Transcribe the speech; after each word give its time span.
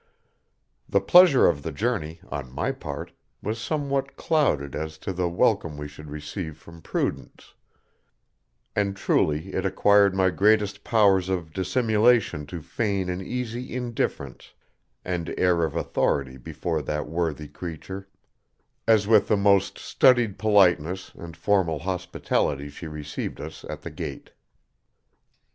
The 0.89 0.99
pleasure 0.99 1.45
of 1.45 1.61
the 1.61 1.71
journey, 1.71 2.21
on 2.31 2.51
my 2.51 2.71
part, 2.71 3.11
was 3.43 3.61
somewhat 3.61 4.15
clouded 4.15 4.75
as 4.75 4.97
to 4.97 5.13
the 5.13 5.29
welcome 5.29 5.77
we 5.77 5.87
should 5.87 6.09
receive 6.09 6.57
from 6.57 6.81
Prudence, 6.81 7.53
and 8.75 8.95
truly 8.97 9.53
it 9.53 9.63
acquired 9.63 10.15
my 10.15 10.31
greatest 10.31 10.83
powers 10.83 11.29
of 11.29 11.53
dissimulation 11.53 12.47
to 12.47 12.63
feign 12.63 13.09
an 13.09 13.21
easy 13.21 13.75
indifference 13.75 14.55
and 15.05 15.35
air 15.37 15.63
of 15.63 15.75
authority 15.75 16.37
before 16.37 16.81
that 16.81 17.05
worthy 17.07 17.47
creature, 17.47 18.07
as 18.87 19.05
with 19.05 19.27
the 19.27 19.37
most 19.37 19.77
studied 19.77 20.39
politeness 20.39 21.11
and 21.13 21.37
formal 21.37 21.77
hospitality 21.77 22.69
she 22.69 22.87
received 22.87 23.39
us 23.39 23.63
at 23.69 23.83
the 23.83 23.91
gate. 23.91 24.31